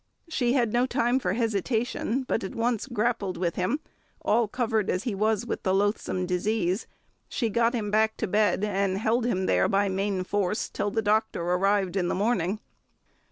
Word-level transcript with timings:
"She 0.27 0.53
had 0.53 0.73
no 0.73 0.87
time 0.87 1.19
for 1.19 1.33
hesitation, 1.33 2.23
but 2.23 2.43
at 2.43 2.55
once 2.55 2.87
grappled 2.87 3.37
with 3.37 3.55
him, 3.55 3.81
all 4.19 4.47
covered 4.47 4.89
as 4.89 5.03
he 5.03 5.13
was 5.13 5.45
with 5.45 5.61
the 5.61 5.75
loathsome 5.75 6.25
disease... 6.25 6.87
she 7.29 7.51
got 7.51 7.75
him 7.75 7.91
back 7.91 8.17
to 8.17 8.25
bed, 8.25 8.63
and 8.63 8.97
held 8.97 9.27
him 9.27 9.45
there 9.45 9.67
by 9.67 9.89
main 9.89 10.23
force 10.23 10.71
till 10.71 10.89
the 10.89 11.03
doctor 11.03 11.43
arrived 11.43 11.95
in 11.95 12.07
the 12.07 12.15
morning." 12.15 12.59